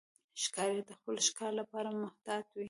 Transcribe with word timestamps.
ښکاري 0.43 0.79
د 0.85 0.89
خپل 0.97 1.15
ښکار 1.27 1.51
لپاره 1.59 1.89
محتاط 2.01 2.45
وي. 2.53 2.59